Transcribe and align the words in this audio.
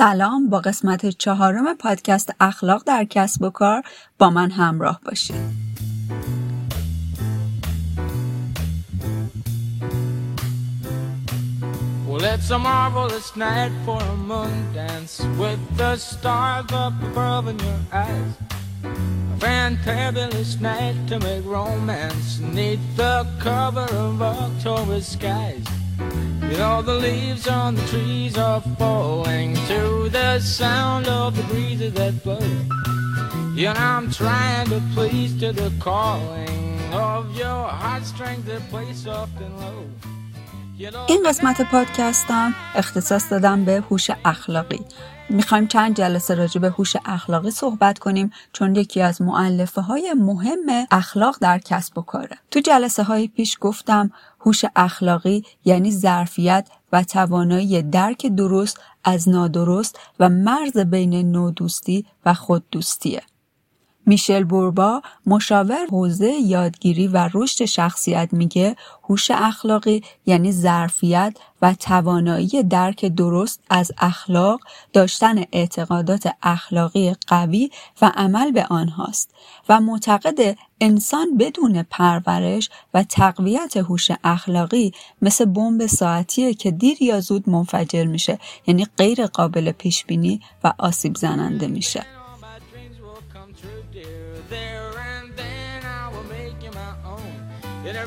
سلام 0.00 0.48
با 0.50 0.60
قسمت 0.60 1.06
چهارم 1.06 1.74
پادکست 1.74 2.34
اخلاق 2.40 2.82
در 2.86 3.04
کسب 3.04 3.42
و 3.42 3.50
کار 3.50 3.82
با 4.18 4.30
من 4.30 4.50
همراه 4.50 5.00
باشید. 5.04 5.70
Well. 25.30 25.79
You 26.49 26.57
know 26.63 26.81
the 26.81 26.97
leaves 27.07 27.47
on 27.47 27.75
the 27.75 27.85
trees 27.91 28.37
are 28.37 28.61
falling 28.79 29.55
to 29.71 30.09
the 30.09 30.39
sound 30.39 31.07
of 31.07 31.35
the 31.37 31.43
breezes 31.51 31.93
that 31.99 32.13
blow. 32.23 32.47
You 33.55 33.69
know 33.73 33.85
I'm 33.95 34.11
trying 34.11 34.67
to 34.73 34.79
please 34.95 35.31
to 35.41 35.49
the 35.61 35.71
calling 35.79 36.79
of 36.93 37.21
your 37.41 37.61
heartstrings 37.81 38.45
that 38.49 38.61
play 38.71 38.89
soft 38.93 39.37
and 39.45 39.55
low. 39.61 39.83
این 41.07 41.23
قسمت 41.25 41.61
پادکستم 41.61 42.55
اختصاص 42.75 43.31
دادم 43.31 43.65
به 43.65 43.83
هوش 43.89 44.11
اخلاقی 44.25 44.79
می‌خوایم 45.30 45.66
چند 45.66 45.96
جلسه 45.96 46.34
راجع 46.34 46.60
به 46.60 46.70
هوش 46.70 46.96
اخلاقی 47.04 47.50
صحبت 47.50 47.98
کنیم 47.98 48.32
چون 48.52 48.76
یکی 48.76 49.00
از 49.00 49.22
معلفه 49.22 49.80
های 49.80 50.14
مهم 50.18 50.86
اخلاق 50.90 51.36
در 51.40 51.58
کسب 51.58 51.98
و 51.98 52.02
کاره. 52.02 52.36
تو 52.50 52.60
جلسه 52.60 53.02
های 53.02 53.28
پیش 53.28 53.56
گفتم 53.60 54.10
هوش 54.40 54.64
اخلاقی 54.76 55.44
یعنی 55.64 55.92
ظرفیت 55.92 56.68
و 56.92 57.04
توانایی 57.04 57.82
درک 57.82 58.26
درست 58.26 58.80
از 59.04 59.28
نادرست 59.28 59.98
و 60.20 60.28
مرز 60.28 60.76
بین 60.76 61.32
نودوستی 61.32 62.06
و 62.26 62.34
خوددوستیه. 62.34 63.22
میشل 64.10 64.44
بوربا 64.44 65.02
مشاور 65.26 65.86
حوزه 65.90 66.32
یادگیری 66.32 67.06
و 67.06 67.28
رشد 67.34 67.64
شخصیت 67.64 68.28
میگه 68.32 68.76
هوش 69.08 69.30
اخلاقی 69.30 70.02
یعنی 70.26 70.52
ظرفیت 70.52 71.36
و 71.62 71.74
توانایی 71.74 72.62
درک 72.62 73.04
درست 73.04 73.60
از 73.70 73.92
اخلاق 73.98 74.60
داشتن 74.92 75.44
اعتقادات 75.52 76.28
اخلاقی 76.42 77.14
قوی 77.26 77.70
و 78.02 78.12
عمل 78.14 78.50
به 78.50 78.66
آنهاست 78.70 79.34
و 79.68 79.80
معتقد 79.80 80.56
انسان 80.80 81.36
بدون 81.36 81.82
پرورش 81.82 82.70
و 82.94 83.02
تقویت 83.02 83.76
هوش 83.76 84.10
اخلاقی 84.24 84.92
مثل 85.22 85.44
بمب 85.44 85.86
ساعتیه 85.86 86.54
که 86.54 86.70
دیر 86.70 87.02
یا 87.02 87.20
زود 87.20 87.48
منفجر 87.48 88.04
میشه 88.04 88.38
یعنی 88.66 88.86
غیر 88.98 89.26
قابل 89.26 89.72
پیش 89.72 90.04
بینی 90.04 90.40
و 90.64 90.72
آسیب 90.78 91.16
زننده 91.16 91.66
میشه. 91.66 92.19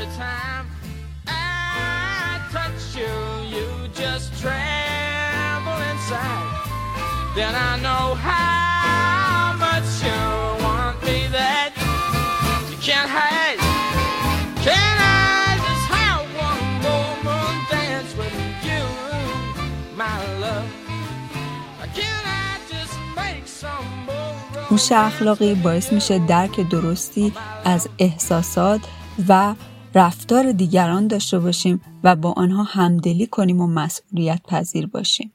Every 0.00 0.16
time 0.16 0.66
I 1.26 2.40
touch 2.52 2.94
you, 2.94 3.14
you 3.54 3.88
just 3.94 4.30
tremble 4.40 5.80
inside. 5.90 6.46
Then 7.34 7.52
I 7.54 7.72
know 7.82 8.14
how 8.14 9.56
much 9.58 9.90
you 10.06 10.20
want 10.64 11.02
me 11.02 11.26
that 11.38 11.70
you 12.70 12.76
can't 12.86 13.10
hide. 13.10 13.58
Can 14.66 14.94
I 15.02 15.58
just 15.66 15.86
have 15.96 16.22
one 16.46 16.66
more 16.86 17.14
moon 17.26 17.56
dance 17.70 18.12
with 18.20 18.38
you, 18.68 18.84
my 19.96 20.18
love? 20.44 20.70
Can 21.98 22.22
I 22.46 22.50
just 22.72 22.94
make 23.16 23.46
some 23.48 23.88
more 24.06 24.68
هوش 24.70 24.92
اخلاقی 24.92 25.54
باعث 25.54 25.92
میشه 25.92 26.18
درک 26.18 26.60
درستی 26.60 27.32
از 27.64 27.88
احساسات 27.98 28.80
و 29.28 29.54
رفتار 29.98 30.52
دیگران 30.52 31.06
داشته 31.06 31.38
باشیم 31.38 31.80
و 32.04 32.16
با 32.16 32.32
آنها 32.32 32.62
همدلی 32.62 33.26
کنیم 33.26 33.60
و 33.60 33.66
مسئولیت 33.66 34.40
پذیر 34.48 34.86
باشیم. 34.86 35.32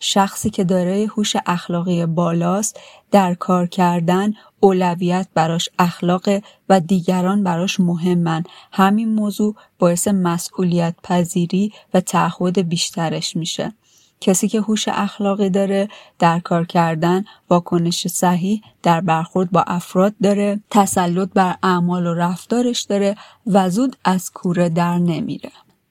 شخصی 0.00 0.50
که 0.50 0.64
دارای 0.64 1.04
هوش 1.04 1.36
اخلاقی 1.46 2.06
بالاست 2.06 2.80
در 3.10 3.34
کار 3.34 3.66
کردن 3.66 4.32
اولویت 4.60 5.28
براش 5.34 5.68
اخلاق 5.78 6.28
و 6.68 6.80
دیگران 6.80 7.44
براش 7.44 7.80
مهمن 7.80 8.44
همین 8.72 9.14
موضوع 9.14 9.54
باعث 9.78 10.08
مسئولیت 10.08 10.94
پذیری 11.02 11.72
و 11.94 12.00
تعهد 12.00 12.68
بیشترش 12.68 13.36
میشه 13.36 13.72
کسی 14.20 14.48
که 14.48 14.60
هوش 14.60 14.88
اخلاقی 14.88 15.50
داره 15.50 15.88
در 16.18 16.38
کار 16.40 16.64
کردن 16.64 17.24
واکنش 17.50 18.06
صحیح 18.06 18.62
در 18.82 19.00
برخورد 19.00 19.50
با 19.50 19.64
افراد 19.66 20.14
داره 20.22 20.60
تسلط 20.70 21.28
بر 21.34 21.56
اعمال 21.62 22.06
و 22.06 22.14
رفتارش 22.14 22.82
داره 22.82 23.16
و 23.46 23.70
زود 23.70 23.96
از 24.04 24.30
کوره 24.30 24.68
در 24.68 24.98
نمیره. 24.98 25.50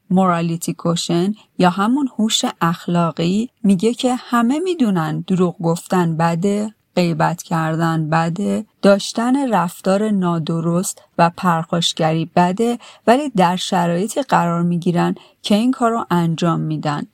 مورالیتی 0.10 0.74
کوشن 0.74 1.34
یا 1.58 1.70
همون 1.70 2.10
هوش 2.18 2.46
اخلاقی 2.62 3.50
میگه 3.64 3.94
که 3.94 4.16
همه 4.16 4.60
می‌دونن 4.60 5.24
دروغ 5.28 5.56
گفتن 5.62 6.18
بده 6.18 6.74
غیبت 6.96 7.44
کردن 7.44 8.10
بده 8.10 8.66
داشتن 8.82 9.54
رفتار 9.54 10.10
نادرست 10.10 11.02
و 11.18 11.32
پرخاشگری 11.38 12.32
بده 12.36 12.80
ولی 13.08 13.30
در 13.30 13.56
شرایطی 13.56 14.22
قرار 14.22 14.62
می‌گیرن 14.62 15.16
که 15.42 15.56
این 15.56 15.72
کار 15.72 15.92
رو 15.92 16.06
انجام 16.10 16.60
میدن. 16.60 17.08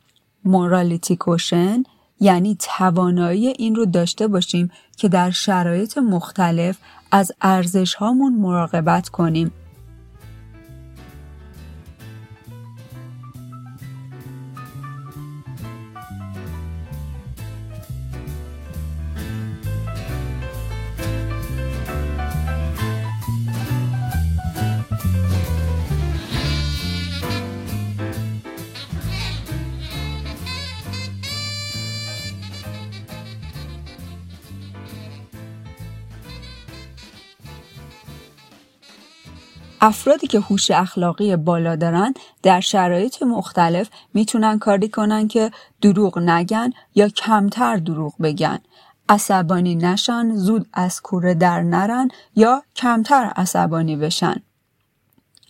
مورالیتی 0.46 1.16
کوشن 1.16 1.84
یعنی 2.20 2.58
توانایی 2.60 3.48
این 3.48 3.76
رو 3.76 3.86
داشته 3.86 4.28
باشیم 4.28 4.72
که 4.98 5.10
در 5.10 5.32
شرایط 5.32 5.98
مختلف 5.98 6.78
از 7.12 7.32
ارزش 7.42 7.94
هامون 7.94 8.34
مراقبت 8.34 9.10
کنیم. 9.10 9.52
افرادی 39.84 40.28
که 40.28 40.40
هوش 40.40 40.72
اخلاقی 40.72 41.36
بالا 41.36 41.76
دارن 41.76 42.14
در 42.44 42.60
شرایط 42.60 43.24
مختلف 43.24 43.90
می‌تونن 44.14 44.60
کاری 44.60 44.90
کنن 44.90 45.28
که 45.28 45.52
دروغ 45.82 46.20
نگن 46.20 46.70
یا 46.96 47.10
کمتر 47.10 47.76
دروغ 47.76 48.14
بگن. 48.22 48.60
عصبانی 49.10 49.76
نشن 49.76 50.36
زود 50.36 50.68
از 50.74 51.02
کوره 51.02 51.34
در 51.34 51.62
نرن 51.62 52.10
یا 52.36 52.64
کمتر 52.76 53.32
عصبانی 53.36 53.96
بشن. 53.96 54.36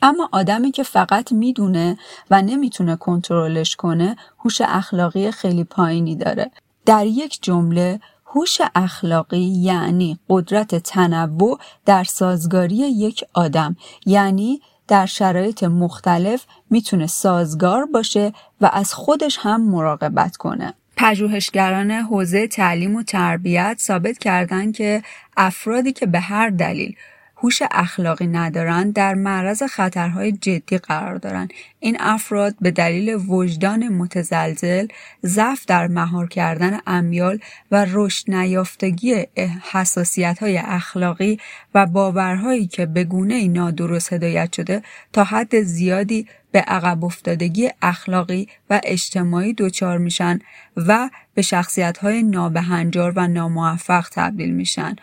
اما 0.01 0.29
آدمی 0.31 0.71
که 0.71 0.83
فقط 0.83 1.31
می‌دونه 1.31 1.97
و 2.31 2.41
نمی‌تونه 2.41 2.95
کنترلش 2.95 3.75
کنه 3.75 4.15
هوش 4.39 4.61
اخلاقی 4.61 5.31
خیلی 5.31 5.63
پایینی 5.63 6.15
داره. 6.15 6.51
در 6.85 7.05
یک 7.05 7.39
جمله 7.41 7.99
هوش 8.35 8.57
اخلاقی 8.75 9.39
یعنی 9.39 10.19
قدرت 10.29 10.75
تنوع 10.75 11.59
در 11.85 12.03
سازگاری 12.03 12.75
یک 12.75 13.23
آدم 13.33 13.75
یعنی 14.05 14.61
در 14.87 15.05
شرایط 15.05 15.63
مختلف 15.63 16.45
می‌تونه 16.69 17.07
سازگار 17.07 17.85
باشه 17.85 18.33
و 18.61 18.69
از 18.73 18.93
خودش 18.93 19.37
هم 19.41 19.69
مراقبت 19.69 20.37
کنه. 20.37 20.73
پژوهشگران 20.97 21.91
حوزه 21.91 22.47
تعلیم 22.47 22.95
و 22.95 23.03
تربیت 23.03 23.77
ثابت 23.79 24.17
کردند 24.17 24.75
که 24.75 25.03
افرادی 25.37 25.93
که 25.93 26.05
به 26.05 26.19
هر 26.19 26.49
دلیل 26.49 26.95
هوش 27.43 27.61
اخلاقی 27.71 28.27
ندارند 28.27 28.93
در 28.93 29.13
معرض 29.13 29.63
خطرهای 29.63 30.31
جدی 30.31 30.77
قرار 30.77 31.15
دارند 31.15 31.53
این 31.79 31.97
افراد 31.99 32.55
به 32.61 32.71
دلیل 32.71 33.19
وجدان 33.27 33.87
متزلزل 33.87 34.87
ضعف 35.25 35.65
در 35.65 35.87
مهار 35.87 36.27
کردن 36.27 36.79
امیال 36.87 37.39
و 37.71 37.85
رشد 37.89 38.31
نیافتگی 38.31 39.27
حساسیت 39.71 40.39
های 40.39 40.57
اخلاقی 40.57 41.39
و 41.75 41.85
باورهایی 41.85 42.67
که 42.67 42.85
به 42.85 43.03
گونه 43.03 43.47
نادرست 43.47 44.13
هدایت 44.13 44.53
شده 44.53 44.81
تا 45.13 45.23
حد 45.23 45.61
زیادی 45.61 46.27
به 46.51 46.59
عقب 46.59 47.05
افتادگی 47.05 47.69
اخلاقی 47.81 48.47
و 48.69 48.81
اجتماعی 48.83 49.53
دچار 49.53 49.97
میشن 49.97 50.39
و 50.77 51.09
به 51.33 51.41
شخصیت 51.41 51.97
های 51.97 52.23
نابهنجار 52.23 53.13
و 53.15 53.27
ناموفق 53.27 54.07
تبدیل 54.11 54.51
میشن. 54.51 54.95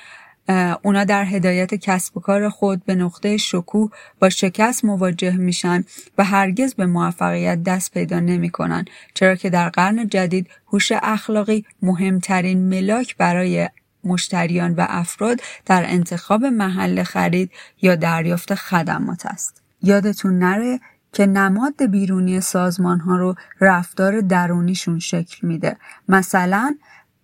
اونا 0.83 1.05
در 1.05 1.25
هدایت 1.25 1.75
کسب 1.75 2.17
و 2.17 2.21
کار 2.21 2.49
خود 2.49 2.85
به 2.85 2.95
نقطه 2.95 3.37
شکوه 3.37 3.91
با 4.21 4.29
شکست 4.29 4.85
مواجه 4.85 5.37
میشن 5.37 5.85
و 6.19 6.25
هرگز 6.25 6.75
به 6.75 6.87
موفقیت 6.87 7.63
دست 7.63 7.93
پیدا 7.93 8.21
نمی‌کنن 8.21 8.85
چرا 9.15 9.35
که 9.35 9.51
در 9.51 9.69
قرن 9.69 10.09
جدید 10.09 10.51
هوش 10.67 10.93
اخلاقی 10.93 11.65
مهمترین 11.83 12.69
ملاک 12.69 13.17
برای 13.17 13.69
مشتریان 14.05 14.75
و 14.75 14.87
افراد 14.89 15.41
در 15.67 15.85
انتخاب 15.87 16.45
محل 16.45 17.03
خرید 17.03 17.51
یا 17.83 17.95
دریافت 17.95 18.55
خدمات 18.55 19.27
است. 19.27 19.63
یادتون 19.83 20.39
نره 20.39 20.81
که 21.13 21.27
نماد 21.27 21.87
بیرونی 21.91 22.41
سازمان 22.41 23.01
ها 23.01 23.17
رو 23.17 23.35
رفتار 23.61 24.21
درونیشون 24.21 24.99
شکل 24.99 25.47
میده. 25.47 25.77
مثلا 26.09 26.77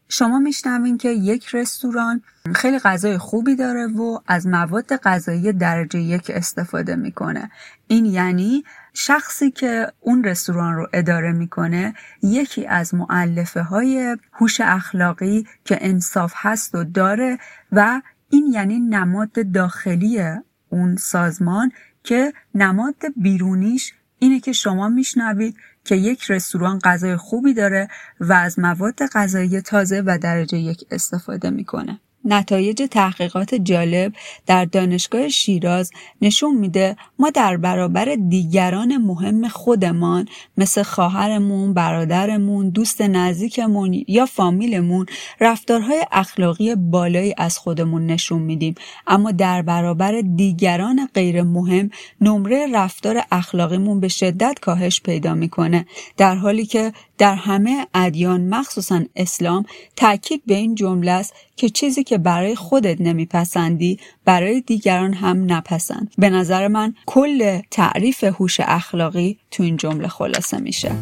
شما 0.08 0.38
میشنوین 0.38 0.98
که 0.98 1.08
یک 1.08 1.54
رستوران 1.54 2.22
خیلی 2.54 2.78
غذای 2.78 3.18
خوبی 3.18 3.56
داره 3.56 3.86
و 3.86 4.18
از 4.26 4.46
مواد 4.46 4.96
غذایی 4.96 5.52
درجه 5.52 6.00
یک 6.00 6.30
استفاده 6.34 6.96
می‌کنه. 6.96 7.50
این 7.86 8.04
یعنی 8.04 8.64
شخصی 8.92 9.50
که 9.50 9.92
اون 10.00 10.24
رستوران 10.24 10.74
رو 10.74 10.88
اداره 10.92 11.32
می‌کنه 11.32 11.94
یکی 12.22 12.66
از 12.66 12.94
معلفه 12.94 13.62
های 13.62 14.16
هوش 14.32 14.60
اخلاقی 14.60 15.46
که 15.64 15.78
انصاف 15.80 16.32
هست 16.36 16.74
و 16.74 16.84
داره 16.84 17.38
و 17.72 18.00
این 18.30 18.46
یعنی 18.52 18.80
نماد 18.80 19.52
داخلی 19.52 20.22
اون 20.68 20.96
سازمان 20.96 21.72
که 22.04 22.32
نماد 22.54 22.94
بیرونیش 23.16 23.92
اینه 24.18 24.40
که 24.40 24.52
شما 24.52 24.88
میشنوید 24.88 25.56
که 25.84 25.96
یک 25.96 26.30
رستوران 26.30 26.78
غذای 26.78 27.16
خوبی 27.16 27.54
داره 27.54 27.88
و 28.20 28.32
از 28.32 28.58
مواد 28.58 29.06
غذایی 29.06 29.60
تازه 29.60 30.02
و 30.06 30.18
درجه 30.22 30.58
یک 30.58 30.84
استفاده 30.90 31.50
می‌کنه. 31.50 32.00
نتایج 32.24 32.82
تحقیقات 32.90 33.54
جالب 33.54 34.12
در 34.46 34.64
دانشگاه 34.64 35.28
شیراز 35.28 35.90
نشون 36.22 36.54
میده 36.56 36.96
ما 37.18 37.30
در 37.30 37.56
برابر 37.56 38.16
دیگران 38.28 38.96
مهم 38.96 39.48
خودمان 39.48 40.28
مثل 40.56 40.82
خواهرمون، 40.82 41.74
برادرمون، 41.74 42.68
دوست 42.68 43.00
نزدیکمون 43.02 44.04
یا 44.08 44.26
فامیلمون 44.26 45.06
رفتارهای 45.40 46.04
اخلاقی 46.12 46.74
بالایی 46.74 47.34
از 47.38 47.58
خودمون 47.58 48.06
نشون 48.06 48.42
میدیم. 48.42 48.74
اما 49.06 49.30
در 49.30 49.62
برابر 49.62 50.20
دیگران 50.36 51.08
غیر 51.14 51.42
مهم 51.42 51.90
نمره 52.20 52.66
رفتار 52.72 53.22
اخلاقیمون 53.32 54.00
به 54.00 54.08
شدت 54.08 54.58
کاهش 54.60 55.00
پیدا 55.00 55.34
می‌کنه. 55.34 55.86
در 56.16 56.34
حالی 56.34 56.66
که 56.66 56.92
در 57.18 57.34
همه 57.34 57.86
ادیان 57.94 58.48
مخصوصا 58.48 59.02
اسلام 59.16 59.64
تاکید 59.96 60.42
به 60.46 60.54
این 60.54 60.74
جمله 60.74 61.10
است 61.10 61.34
که 61.56 61.68
چیزی 61.68 62.04
که 62.04 62.18
برای 62.18 62.54
خودت 62.54 63.00
نمیپسندی 63.00 63.98
برای 64.24 64.60
دیگران 64.60 65.12
هم 65.12 65.52
نپسند. 65.52 66.14
به 66.18 66.30
نظر 66.30 66.68
من 66.68 66.94
کل 67.06 67.60
تعریف 67.70 68.24
هوش 68.24 68.60
اخلاقی 68.60 69.38
تو 69.50 69.62
این 69.62 69.76
جمله 69.76 70.08
خلاصه 70.08 70.58
میشه. 70.58 70.92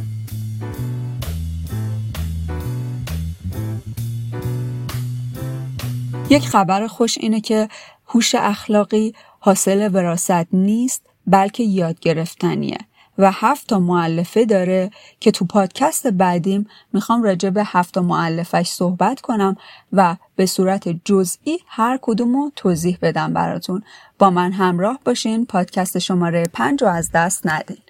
یک 6.30 6.46
خبر 6.46 6.86
خوش 6.86 7.18
اینه 7.18 7.40
که 7.40 7.68
هوش 8.06 8.34
اخلاقی 8.34 9.14
حاصل 9.40 9.90
وراست 9.92 10.54
نیست 10.54 11.02
بلکه 11.26 11.62
یاد 11.62 12.00
گرفتنیه. 12.00 12.78
و 13.18 13.32
هفت 13.32 13.68
تا 13.68 13.78
معلفه 13.78 14.44
داره 14.44 14.90
که 15.20 15.30
تو 15.30 15.44
پادکست 15.44 16.06
بعدیم 16.06 16.66
می‌خوام 16.92 17.22
راجع 17.22 17.50
به 17.50 17.62
هفت 17.66 17.94
تا 17.94 18.02
معلفش 18.02 18.68
صحبت 18.68 19.20
کنم 19.20 19.56
و 19.92 20.16
به 20.36 20.46
صورت 20.46 20.88
جزئی 21.04 21.58
هر 21.66 21.98
کدومو 22.02 22.50
توضیح 22.56 22.98
بدم 23.02 23.32
براتون 23.32 23.82
با 24.18 24.30
من 24.30 24.52
همراه 24.52 24.98
باشین 25.04 25.46
پادکست 25.46 25.98
شماره 25.98 26.44
پنج 26.52 26.82
رو 26.82 26.88
از 26.88 27.10
دست 27.14 27.46
ندین 27.46 27.82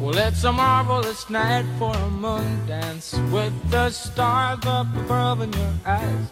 Well, 0.00 0.18
it's 0.18 0.42
a 0.42 0.52
marvelous 0.52 1.30
night 1.30 1.64
for 1.78 1.94
a 1.94 2.10
moon 2.10 2.66
dance 2.66 3.14
with 3.30 3.54
the 3.70 3.90
stars 3.90 4.66
up 4.66 4.88
above 4.96 5.40
in 5.40 5.52
your 5.52 5.74
eyes. 5.86 6.26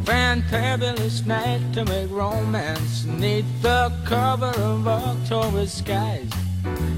A 0.00 0.02
fantabulous 0.10 1.24
night 1.24 1.62
to 1.74 1.84
make 1.84 2.10
romance 2.10 3.04
neath 3.04 3.50
the 3.62 3.92
cover 4.04 4.52
of 4.72 4.88
October 4.88 5.64
skies. 5.66 6.45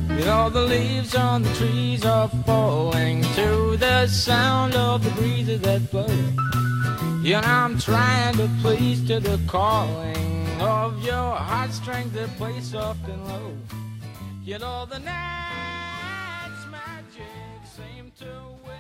With 0.09 0.29
all 0.29 0.51
the 0.51 0.63
leaves 0.63 1.15
on 1.15 1.43
the 1.43 1.53
trees 1.55 2.05
are 2.05 2.29
falling 2.47 3.23
to 3.35 3.77
the 3.77 4.07
sound 4.07 4.75
of 4.75 5.05
the 5.05 5.11
breezes 5.11 5.61
that 5.61 5.91
blow. 5.91 6.07
And 6.07 7.45
I'm 7.45 7.79
trying 7.79 8.37
to 8.37 8.49
please 8.63 9.07
to 9.09 9.21
the 9.21 9.39
calling 9.47 10.61
of 10.61 11.05
your 11.05 11.35
heartstrings 11.37 12.13
that 12.13 12.31
play 12.37 12.61
soft 12.61 13.07
and 13.09 13.25
low. 13.29 13.57
You 14.45 14.59
know 14.59 14.87
the 14.87 14.99
night's 14.99 16.65
magic 16.71 17.61
seemed 17.77 18.17
to. 18.17 18.78